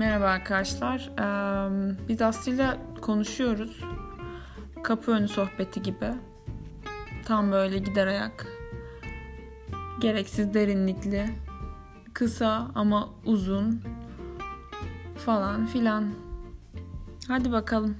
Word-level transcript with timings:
Merhaba 0.00 0.24
arkadaşlar. 0.24 1.10
Biz 2.08 2.22
Aslı'yla 2.22 2.76
konuşuyoruz. 3.00 3.84
Kapı 4.82 5.10
önü 5.12 5.28
sohbeti 5.28 5.82
gibi. 5.82 6.14
Tam 7.24 7.52
böyle 7.52 7.78
gider 7.78 8.06
ayak. 8.06 8.46
Gereksiz 10.00 10.54
derinlikli. 10.54 11.26
Kısa 12.14 12.70
ama 12.74 13.08
uzun. 13.24 13.82
Falan 15.16 15.66
filan. 15.66 16.08
Hadi 17.28 17.52
bakalım. 17.52 17.96